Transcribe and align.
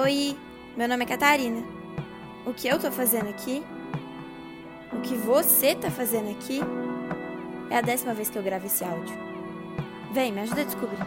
Oi, 0.00 0.38
meu 0.76 0.86
nome 0.86 1.04
é 1.04 1.08
Catarina. 1.08 1.60
O 2.46 2.54
que 2.54 2.68
eu 2.68 2.78
tô 2.78 2.88
fazendo 2.88 3.30
aqui? 3.30 3.64
O 4.92 5.00
que 5.00 5.16
você 5.16 5.74
tá 5.74 5.90
fazendo 5.90 6.30
aqui? 6.30 6.60
É 7.68 7.78
a 7.78 7.80
décima 7.80 8.14
vez 8.14 8.30
que 8.30 8.38
eu 8.38 8.42
gravo 8.44 8.66
esse 8.66 8.84
áudio. 8.84 9.16
Vem, 10.12 10.30
me 10.30 10.42
ajuda 10.42 10.60
a 10.60 10.64
descobrir. 10.64 10.98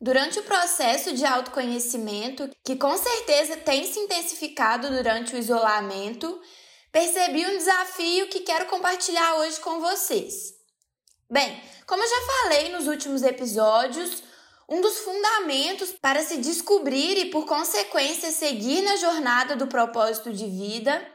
Durante 0.00 0.38
o 0.38 0.44
processo 0.44 1.12
de 1.16 1.24
autoconhecimento, 1.24 2.48
que 2.64 2.76
com 2.76 2.96
certeza 2.96 3.56
tem 3.56 3.92
se 3.92 3.98
intensificado 3.98 4.88
durante 4.88 5.34
o 5.34 5.38
isolamento, 5.38 6.40
percebi 6.92 7.44
um 7.44 7.58
desafio 7.58 8.28
que 8.28 8.38
quero 8.38 8.66
compartilhar 8.66 9.34
hoje 9.38 9.58
com 9.58 9.80
vocês. 9.80 10.59
Bem, 11.30 11.62
como 11.86 12.02
eu 12.02 12.08
já 12.08 12.20
falei 12.26 12.68
nos 12.70 12.88
últimos 12.88 13.22
episódios, 13.22 14.20
um 14.68 14.80
dos 14.80 14.98
fundamentos 14.98 15.92
para 15.92 16.24
se 16.24 16.38
descobrir 16.38 17.16
e, 17.18 17.30
por 17.30 17.46
consequência, 17.46 18.32
seguir 18.32 18.82
na 18.82 18.96
jornada 18.96 19.54
do 19.54 19.68
propósito 19.68 20.32
de 20.32 20.44
vida 20.44 21.06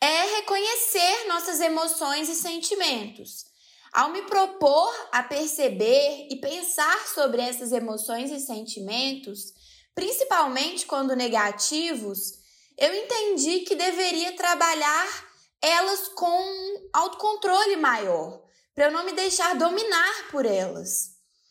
é 0.00 0.36
reconhecer 0.36 1.28
nossas 1.28 1.60
emoções 1.60 2.30
e 2.30 2.36
sentimentos. 2.36 3.44
Ao 3.92 4.08
me 4.08 4.22
propor 4.22 4.90
a 5.12 5.22
perceber 5.22 6.28
e 6.30 6.36
pensar 6.36 7.06
sobre 7.08 7.42
essas 7.42 7.70
emoções 7.70 8.30
e 8.30 8.40
sentimentos, 8.40 9.52
principalmente 9.94 10.86
quando 10.86 11.14
negativos, 11.14 12.32
eu 12.78 12.94
entendi 12.94 13.60
que 13.60 13.74
deveria 13.74 14.32
trabalhar 14.32 15.28
elas 15.60 16.08
com 16.08 16.88
autocontrole 16.94 17.76
maior, 17.76 18.48
para 18.80 18.88
eu 18.88 18.92
não 18.92 19.04
me 19.04 19.12
deixar 19.12 19.58
dominar 19.58 20.30
por 20.30 20.46
elas. 20.46 21.10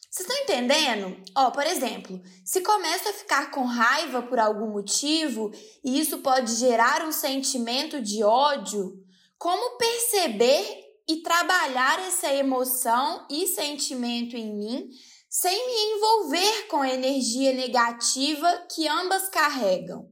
Vocês 0.10 0.28
estão 0.28 0.36
entendendo? 0.42 1.16
Ó, 1.38 1.52
por 1.52 1.64
exemplo, 1.64 2.20
se 2.44 2.62
começo 2.62 3.08
a 3.08 3.14
ficar 3.14 3.52
com 3.52 3.66
raiva 3.66 4.24
por 4.24 4.40
algum 4.40 4.72
motivo 4.72 5.52
e 5.84 6.00
isso 6.00 6.18
pode 6.24 6.56
gerar 6.56 7.04
um 7.04 7.12
sentimento 7.12 8.02
de 8.02 8.24
ódio, 8.24 8.96
como 9.38 9.78
perceber 9.78 10.66
e 11.08 11.18
trabalhar 11.18 12.00
essa 12.00 12.34
emoção 12.34 13.28
e 13.30 13.46
sentimento 13.46 14.36
em 14.36 14.52
mim 14.58 14.90
sem 15.30 15.54
me 15.54 15.98
envolver 15.98 16.68
com 16.68 16.82
a 16.82 16.90
energia 16.90 17.54
negativa 17.54 18.66
que 18.74 18.88
ambas 18.88 19.30
carregam. 19.30 20.10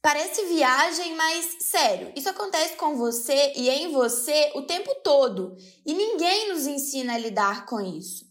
Parece 0.00 0.44
viagem, 0.46 1.14
mas 1.16 1.56
sério, 1.60 2.12
isso 2.14 2.28
acontece 2.28 2.76
com 2.76 2.96
você 2.96 3.52
e 3.56 3.68
em 3.68 3.90
você 3.90 4.52
o 4.54 4.62
tempo 4.62 4.94
todo 5.02 5.56
e 5.84 5.92
ninguém 5.92 6.48
nos 6.48 6.66
ensina 6.66 7.14
a 7.14 7.18
lidar 7.18 7.66
com 7.66 7.80
isso. 7.80 8.24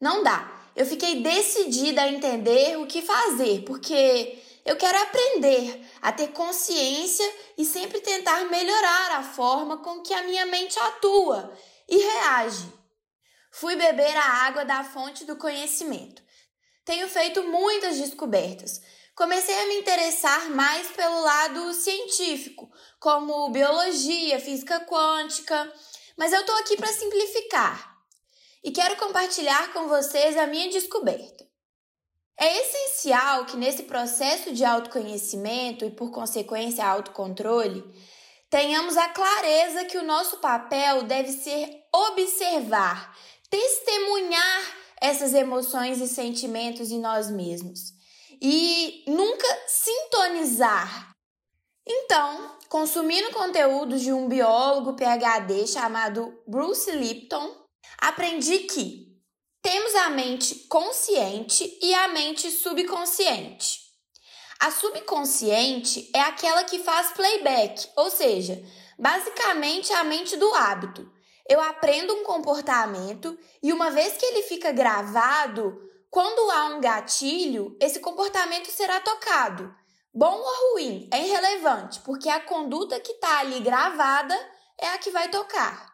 Não 0.00 0.22
dá. 0.24 0.60
Eu 0.74 0.84
fiquei 0.84 1.22
decidida 1.22 2.02
a 2.02 2.08
entender 2.08 2.78
o 2.78 2.86
que 2.86 3.02
fazer, 3.02 3.62
porque 3.64 4.42
eu 4.64 4.76
quero 4.76 4.98
aprender 4.98 5.86
a 6.00 6.10
ter 6.10 6.28
consciência 6.28 7.30
e 7.56 7.64
sempre 7.64 8.00
tentar 8.00 8.46
melhorar 8.46 9.18
a 9.18 9.22
forma 9.22 9.78
com 9.78 10.02
que 10.02 10.14
a 10.14 10.22
minha 10.22 10.46
mente 10.46 10.78
atua 10.78 11.52
e 11.88 11.96
reage. 11.96 12.72
Fui 13.52 13.76
beber 13.76 14.16
a 14.16 14.46
água 14.46 14.64
da 14.64 14.82
fonte 14.82 15.24
do 15.24 15.36
conhecimento. 15.36 16.22
Tenho 16.84 17.06
feito 17.06 17.44
muitas 17.44 17.98
descobertas. 17.98 18.80
Comecei 19.14 19.54
a 19.54 19.66
me 19.66 19.78
interessar 19.78 20.48
mais 20.50 20.88
pelo 20.88 21.20
lado 21.20 21.74
científico, 21.74 22.72
como 22.98 23.50
biologia, 23.50 24.40
física 24.40 24.80
quântica, 24.86 25.70
mas 26.16 26.32
eu 26.32 26.40
estou 26.40 26.56
aqui 26.56 26.78
para 26.78 26.92
simplificar 26.92 27.94
e 28.64 28.70
quero 28.70 28.96
compartilhar 28.96 29.70
com 29.74 29.86
vocês 29.86 30.34
a 30.38 30.46
minha 30.46 30.70
descoberta. 30.70 31.46
É 32.40 32.58
essencial 32.62 33.44
que 33.44 33.54
nesse 33.54 33.82
processo 33.82 34.50
de 34.54 34.64
autoconhecimento 34.64 35.84
e, 35.84 35.90
por 35.90 36.10
consequência, 36.10 36.86
autocontrole, 36.86 37.84
tenhamos 38.48 38.96
a 38.96 39.10
clareza 39.10 39.84
que 39.84 39.98
o 39.98 40.04
nosso 40.04 40.38
papel 40.38 41.02
deve 41.02 41.30
ser 41.32 41.84
observar, 41.94 43.14
testemunhar 43.50 44.76
essas 45.02 45.34
emoções 45.34 46.00
e 46.00 46.08
sentimentos 46.08 46.90
em 46.90 46.98
nós 46.98 47.30
mesmos 47.30 48.00
e 48.44 49.04
nunca 49.06 49.46
sintonizar. 49.68 51.14
Então, 51.86 52.58
consumindo 52.68 53.30
conteúdos 53.30 54.00
de 54.00 54.12
um 54.12 54.28
biólogo 54.28 54.94
PhD 54.94 55.68
chamado 55.68 56.36
Bruce 56.44 56.90
Lipton, 56.90 57.54
aprendi 57.98 58.60
que 58.60 59.12
temos 59.62 59.94
a 59.94 60.10
mente 60.10 60.66
consciente 60.68 61.78
e 61.80 61.94
a 61.94 62.08
mente 62.08 62.50
subconsciente. 62.50 63.80
A 64.58 64.72
subconsciente 64.72 66.10
é 66.12 66.20
aquela 66.20 66.64
que 66.64 66.80
faz 66.80 67.12
playback, 67.12 67.88
ou 67.96 68.10
seja, 68.10 68.60
basicamente 68.98 69.92
a 69.92 70.02
mente 70.02 70.36
do 70.36 70.52
hábito. 70.54 71.08
Eu 71.48 71.60
aprendo 71.60 72.12
um 72.14 72.24
comportamento 72.24 73.38
e 73.62 73.72
uma 73.72 73.90
vez 73.90 74.14
que 74.14 74.26
ele 74.26 74.42
fica 74.42 74.72
gravado, 74.72 75.91
quando 76.12 76.50
há 76.50 76.66
um 76.66 76.80
gatilho, 76.82 77.74
esse 77.80 77.98
comportamento 77.98 78.70
será 78.70 79.00
tocado. 79.00 79.74
Bom 80.12 80.38
ou 80.40 80.74
ruim, 80.74 81.08
é 81.10 81.26
irrelevante, 81.26 82.00
porque 82.00 82.28
a 82.28 82.38
conduta 82.38 83.00
que 83.00 83.12
está 83.12 83.38
ali 83.38 83.60
gravada 83.60 84.38
é 84.78 84.88
a 84.88 84.98
que 84.98 85.10
vai 85.10 85.30
tocar. 85.30 85.90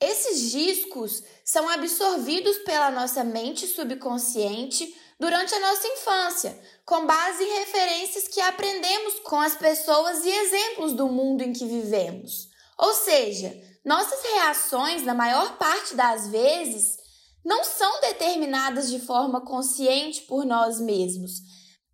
Esses 0.00 0.50
discos 0.50 1.22
são 1.44 1.68
absorvidos 1.68 2.56
pela 2.60 2.90
nossa 2.90 3.22
mente 3.22 3.66
subconsciente 3.66 4.98
durante 5.20 5.54
a 5.54 5.60
nossa 5.60 5.86
infância, 5.88 6.58
com 6.86 7.04
base 7.04 7.44
em 7.44 7.58
referências 7.58 8.28
que 8.28 8.40
aprendemos 8.40 9.20
com 9.24 9.38
as 9.38 9.54
pessoas 9.56 10.24
e 10.24 10.30
exemplos 10.30 10.94
do 10.94 11.06
mundo 11.06 11.42
em 11.42 11.52
que 11.52 11.66
vivemos. 11.66 12.48
Ou 12.78 12.94
seja, 12.94 13.54
nossas 13.84 14.22
reações, 14.22 15.02
na 15.02 15.12
maior 15.12 15.58
parte 15.58 15.94
das 15.94 16.28
vezes, 16.28 17.01
não 17.44 17.64
são 17.64 18.00
determinadas 18.00 18.90
de 18.90 19.00
forma 19.00 19.44
consciente 19.44 20.22
por 20.22 20.44
nós 20.44 20.80
mesmos, 20.80 21.40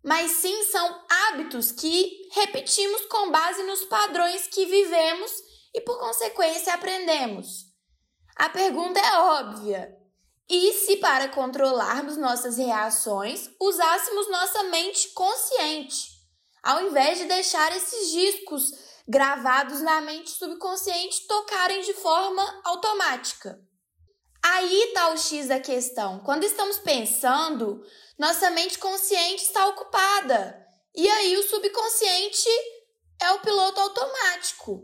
mas 0.03 0.31
sim 0.31 0.63
são 0.65 1.05
hábitos 1.09 1.71
que 1.71 2.29
repetimos 2.31 3.05
com 3.05 3.31
base 3.31 3.63
nos 3.63 3.83
padrões 3.85 4.47
que 4.47 4.65
vivemos 4.65 5.31
e, 5.73 5.81
por 5.81 5.99
consequência, 5.99 6.73
aprendemos. 6.73 7.65
A 8.35 8.49
pergunta 8.49 8.99
é 8.99 9.17
óbvia. 9.19 9.95
E 10.49 10.73
se, 10.73 10.95
para 10.97 11.27
controlarmos 11.27 12.17
nossas 12.17 12.57
reações, 12.57 13.49
usássemos 13.61 14.31
nossa 14.31 14.63
mente 14.63 15.09
consciente, 15.09 16.07
ao 16.63 16.81
invés 16.87 17.19
de 17.19 17.25
deixar 17.25 17.75
esses 17.75 18.09
discos 18.09 18.71
gravados 19.07 19.81
na 19.81 20.01
mente 20.01 20.31
subconsciente 20.31 21.27
tocarem 21.27 21.81
de 21.81 21.93
forma 21.93 22.61
automática? 22.63 23.59
Aí 24.51 24.83
está 24.85 25.11
o 25.11 25.17
X 25.17 25.47
da 25.47 25.59
questão. 25.59 26.19
Quando 26.19 26.43
estamos 26.43 26.79
pensando, 26.79 27.85
nossa 28.17 28.49
mente 28.49 28.79
consciente 28.79 29.43
está 29.43 29.67
ocupada. 29.67 30.65
E 30.95 31.07
aí 31.07 31.37
o 31.37 31.47
subconsciente 31.47 32.49
é 33.21 33.31
o 33.33 33.39
piloto 33.41 33.79
automático. 33.79 34.83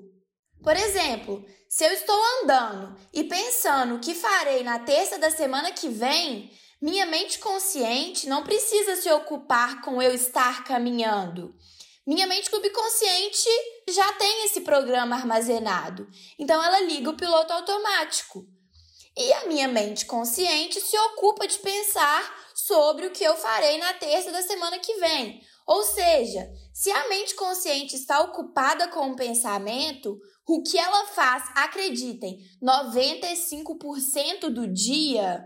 Por 0.62 0.76
exemplo, 0.78 1.44
se 1.68 1.84
eu 1.84 1.92
estou 1.92 2.16
andando 2.44 2.96
e 3.12 3.24
pensando 3.24 3.96
o 3.96 4.00
que 4.00 4.14
farei 4.14 4.62
na 4.64 4.80
terça 4.80 5.18
da 5.18 5.32
semana 5.32 5.72
que 5.72 5.90
vem, 5.90 6.52
minha 6.80 7.08
mente 7.08 7.40
consciente 7.40 8.28
não 8.28 8.44
precisa 8.44 8.96
se 8.96 9.12
ocupar 9.12 9.82
com 9.82 10.00
eu 10.00 10.14
estar 10.14 10.64
caminhando. 10.64 11.56
Minha 12.06 12.28
mente 12.28 12.52
subconsciente 12.52 13.50
já 13.90 14.14
tem 14.14 14.46
esse 14.46 14.62
programa 14.62 15.16
armazenado, 15.16 16.08
então 16.38 16.64
ela 16.64 16.82
liga 16.82 17.10
o 17.10 17.18
piloto 17.18 17.52
automático. 17.52 18.46
E 19.18 19.34
a 19.34 19.46
minha 19.48 19.68
mente 19.68 20.06
consciente 20.06 20.82
se 20.82 20.98
ocupa 20.98 21.48
de 21.48 21.58
pensar 21.60 22.46
sobre 22.54 23.08
o 23.08 23.12
que 23.12 23.24
eu 23.24 23.36
farei 23.36 23.78
na 23.78 23.94
terça 23.94 24.32
da 24.32 24.42
semana 24.42 24.80
que 24.80 24.94
vem. 24.96 25.42
Ou 25.66 25.84
seja, 25.84 26.48
se 26.74 26.92
a 26.92 27.08
mente 27.08 27.34
consciente 27.36 27.96
está 27.96 28.22
ocupada 28.22 28.88
com 28.90 29.12
o 29.12 29.16
pensamento, 29.16 30.20
o 30.48 30.62
que 30.62 30.78
ela 30.78 31.08
faz, 31.08 31.44
acreditem, 31.56 32.40
95% 32.62 34.50
do 34.50 34.68
dia, 34.68 35.44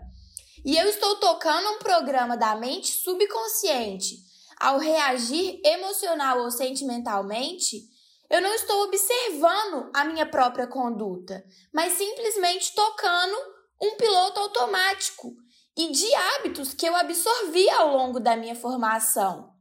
e 0.64 0.76
eu 0.76 0.86
estou 0.88 1.16
tocando 1.16 1.70
um 1.70 1.78
programa 1.78 2.36
da 2.36 2.54
mente 2.54 2.92
subconsciente 2.92 4.16
ao 4.58 4.78
reagir 4.78 5.58
emocional 5.64 6.40
ou 6.40 6.50
sentimentalmente, 6.50 7.88
eu 8.28 8.42
não 8.42 8.54
estou 8.54 8.84
observando 8.84 9.90
a 9.94 10.04
minha 10.04 10.26
própria 10.26 10.66
conduta, 10.66 11.42
mas 11.72 11.94
simplesmente 11.94 12.74
tocando 12.74 13.36
um 13.80 13.96
piloto 13.96 14.40
automático 14.40 15.34
e 15.76 15.90
de 15.90 16.14
hábitos 16.14 16.74
que 16.74 16.86
eu 16.86 16.94
absorvi 16.94 17.68
ao 17.70 17.96
longo 17.96 18.20
da 18.20 18.36
minha 18.36 18.54
formação. 18.54 19.54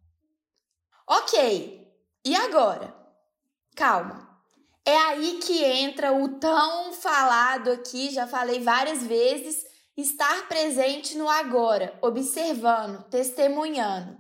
Ok, 1.08 1.88
e 2.26 2.36
agora? 2.36 2.96
Calma. 3.76 4.28
É 4.86 4.96
aí 4.96 5.40
que 5.44 5.64
entra 5.64 6.12
o 6.12 6.40
tão 6.40 6.92
falado 6.94 7.72
aqui, 7.72 8.10
já 8.10 8.28
falei 8.28 8.60
várias 8.60 9.04
vezes, 9.04 9.64
estar 9.96 10.48
presente 10.48 11.18
no 11.18 11.30
agora, 11.30 11.98
observando, 12.02 13.04
testemunhando. 13.10 14.18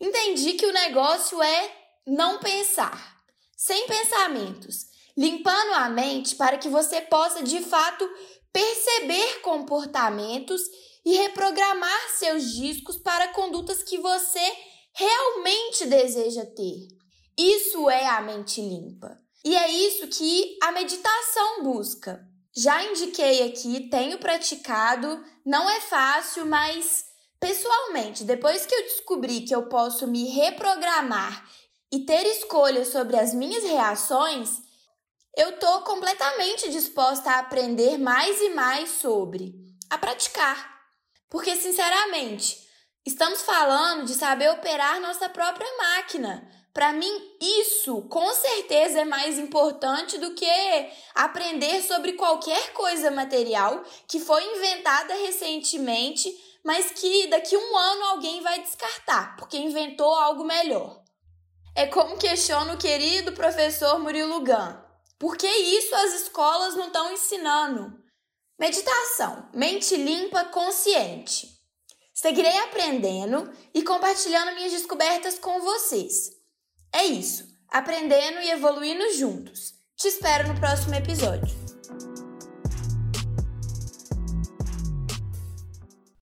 Entendi 0.00 0.54
que 0.54 0.66
o 0.66 0.72
negócio 0.72 1.40
é 1.42 1.76
não 2.06 2.40
pensar, 2.40 3.22
sem 3.56 3.86
pensamentos, 3.86 4.86
limpando 5.16 5.74
a 5.74 5.88
mente 5.88 6.34
para 6.34 6.58
que 6.58 6.68
você 6.68 7.00
possa 7.00 7.42
de 7.42 7.60
fato 7.60 8.08
perceber 8.52 9.40
comportamentos 9.40 10.60
e 11.04 11.16
reprogramar 11.16 12.10
seus 12.18 12.52
discos 12.52 12.96
para 12.96 13.28
condutas 13.28 13.82
que 13.82 13.98
você 13.98 14.52
realmente 14.94 15.86
deseja 15.86 16.44
ter. 16.44 16.88
Isso 17.36 17.88
é 17.88 18.06
a 18.06 18.20
mente 18.20 18.60
limpa. 18.60 19.18
E 19.44 19.56
é 19.56 19.68
isso 19.70 20.06
que 20.06 20.56
a 20.62 20.70
meditação 20.70 21.64
busca. 21.64 22.24
Já 22.54 22.84
indiquei 22.84 23.42
aqui, 23.48 23.88
tenho 23.88 24.18
praticado, 24.18 25.24
não 25.44 25.68
é 25.68 25.80
fácil, 25.80 26.46
mas 26.46 27.06
pessoalmente, 27.40 28.24
depois 28.24 28.66
que 28.66 28.74
eu 28.74 28.82
descobri 28.82 29.40
que 29.40 29.54
eu 29.54 29.68
posso 29.68 30.06
me 30.06 30.28
reprogramar 30.28 31.44
e 31.90 32.00
ter 32.00 32.24
escolha 32.26 32.84
sobre 32.84 33.18
as 33.18 33.34
minhas 33.34 33.64
reações, 33.64 34.50
eu 35.36 35.58
tô 35.58 35.80
completamente 35.80 36.70
disposta 36.70 37.30
a 37.30 37.38
aprender 37.38 37.98
mais 37.98 38.40
e 38.40 38.50
mais 38.50 38.90
sobre, 38.90 39.54
a 39.88 39.96
praticar. 39.96 40.80
Porque, 41.30 41.56
sinceramente, 41.56 42.58
estamos 43.06 43.40
falando 43.40 44.04
de 44.04 44.14
saber 44.14 44.50
operar 44.50 45.00
nossa 45.00 45.30
própria 45.30 45.66
máquina. 45.78 46.46
Para 46.74 46.92
mim, 46.92 47.10
isso 47.40 48.02
com 48.02 48.32
certeza 48.34 49.00
é 49.00 49.04
mais 49.04 49.38
importante 49.38 50.18
do 50.18 50.34
que 50.34 50.46
aprender 51.14 51.82
sobre 51.82 52.12
qualquer 52.12 52.72
coisa 52.72 53.10
material 53.10 53.82
que 54.06 54.20
foi 54.20 54.42
inventada 54.56 55.14
recentemente, 55.14 56.30
mas 56.62 56.90
que 56.92 57.26
daqui 57.28 57.56
um 57.56 57.76
ano 57.76 58.04
alguém 58.04 58.42
vai 58.42 58.60
descartar, 58.60 59.36
porque 59.36 59.56
inventou 59.56 60.14
algo 60.14 60.44
melhor. 60.44 61.02
É 61.74 61.86
como 61.86 62.18
questiona 62.18 62.74
o 62.74 62.78
querido 62.78 63.32
professor 63.32 63.98
Murilo 63.98 64.40
Gun. 64.40 64.91
Por 65.22 65.36
que 65.36 65.46
isso 65.46 65.94
as 65.94 66.14
escolas 66.14 66.74
não 66.74 66.88
estão 66.88 67.12
ensinando? 67.12 67.96
Meditação, 68.58 69.48
mente 69.54 69.94
limpa, 69.94 70.46
consciente. 70.46 71.48
Seguirei 72.12 72.58
aprendendo 72.58 73.48
e 73.72 73.84
compartilhando 73.84 74.52
minhas 74.56 74.72
descobertas 74.72 75.38
com 75.38 75.60
vocês. 75.60 76.32
É 76.92 77.04
isso, 77.04 77.46
aprendendo 77.68 78.40
e 78.40 78.50
evoluindo 78.50 79.12
juntos. 79.12 79.74
Te 79.94 80.08
espero 80.08 80.48
no 80.48 80.58
próximo 80.58 80.96
episódio. 80.96 81.54